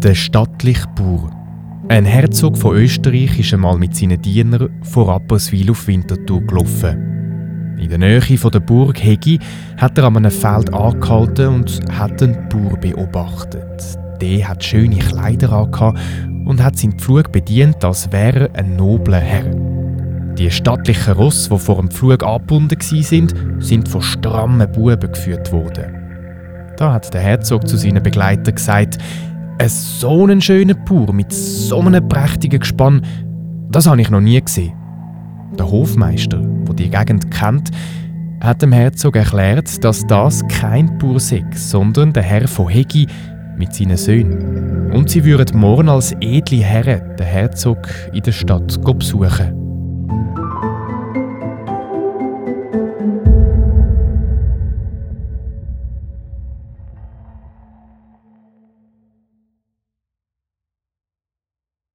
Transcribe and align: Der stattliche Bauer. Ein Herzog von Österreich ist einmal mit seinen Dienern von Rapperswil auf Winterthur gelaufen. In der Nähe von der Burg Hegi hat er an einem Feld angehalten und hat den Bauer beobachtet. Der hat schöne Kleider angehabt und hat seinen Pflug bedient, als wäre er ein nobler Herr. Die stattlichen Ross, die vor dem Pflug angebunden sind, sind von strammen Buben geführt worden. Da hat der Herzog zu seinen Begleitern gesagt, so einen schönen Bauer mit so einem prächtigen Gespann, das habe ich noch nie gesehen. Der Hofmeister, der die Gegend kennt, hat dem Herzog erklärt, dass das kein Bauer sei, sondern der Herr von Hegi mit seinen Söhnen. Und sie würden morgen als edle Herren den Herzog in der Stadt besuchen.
Der 0.00 0.14
stattliche 0.14 0.86
Bauer. 0.94 1.32
Ein 1.88 2.04
Herzog 2.04 2.56
von 2.56 2.76
Österreich 2.76 3.36
ist 3.40 3.52
einmal 3.52 3.76
mit 3.78 3.96
seinen 3.96 4.22
Dienern 4.22 4.68
von 4.82 5.06
Rapperswil 5.06 5.72
auf 5.72 5.88
Winterthur 5.88 6.40
gelaufen. 6.42 7.76
In 7.80 7.88
der 7.88 7.98
Nähe 7.98 8.20
von 8.20 8.52
der 8.52 8.60
Burg 8.60 9.02
Hegi 9.02 9.40
hat 9.76 9.98
er 9.98 10.04
an 10.04 10.18
einem 10.18 10.30
Feld 10.30 10.72
angehalten 10.72 11.48
und 11.48 11.80
hat 11.90 12.20
den 12.20 12.48
Bauer 12.48 12.76
beobachtet. 12.76 13.98
Der 14.20 14.48
hat 14.48 14.62
schöne 14.62 14.98
Kleider 14.98 15.52
angehabt 15.52 15.98
und 16.46 16.62
hat 16.62 16.78
seinen 16.78 16.96
Pflug 17.00 17.32
bedient, 17.32 17.84
als 17.84 18.12
wäre 18.12 18.50
er 18.52 18.60
ein 18.60 18.76
nobler 18.76 19.18
Herr. 19.18 19.52
Die 20.34 20.52
stattlichen 20.52 21.14
Ross, 21.14 21.48
die 21.48 21.58
vor 21.58 21.78
dem 21.78 21.90
Pflug 21.90 22.22
angebunden 22.22 22.78
sind, 22.80 23.34
sind 23.58 23.88
von 23.88 24.02
strammen 24.02 24.70
Buben 24.70 25.10
geführt 25.10 25.50
worden. 25.50 26.07
Da 26.78 26.92
hat 26.92 27.12
der 27.12 27.20
Herzog 27.20 27.66
zu 27.66 27.76
seinen 27.76 28.00
Begleitern 28.04 28.54
gesagt, 28.54 28.98
so 29.66 30.22
einen 30.22 30.40
schönen 30.40 30.76
Bauer 30.84 31.12
mit 31.12 31.32
so 31.32 31.80
einem 31.80 32.08
prächtigen 32.08 32.60
Gespann, 32.60 33.02
das 33.68 33.88
habe 33.88 34.00
ich 34.00 34.10
noch 34.10 34.20
nie 34.20 34.40
gesehen. 34.40 34.74
Der 35.58 35.68
Hofmeister, 35.68 36.38
der 36.38 36.74
die 36.76 36.88
Gegend 36.88 37.32
kennt, 37.32 37.72
hat 38.40 38.62
dem 38.62 38.70
Herzog 38.70 39.16
erklärt, 39.16 39.82
dass 39.82 40.06
das 40.06 40.46
kein 40.46 40.96
Bauer 40.98 41.18
sei, 41.18 41.44
sondern 41.52 42.12
der 42.12 42.22
Herr 42.22 42.46
von 42.46 42.68
Hegi 42.68 43.08
mit 43.56 43.74
seinen 43.74 43.96
Söhnen. 43.96 44.92
Und 44.92 45.10
sie 45.10 45.24
würden 45.24 45.58
morgen 45.58 45.88
als 45.88 46.12
edle 46.20 46.62
Herren 46.62 47.16
den 47.16 47.26
Herzog 47.26 47.88
in 48.12 48.22
der 48.22 48.30
Stadt 48.30 48.80
besuchen. 48.84 49.57